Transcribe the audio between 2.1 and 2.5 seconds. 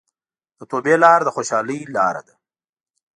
ده.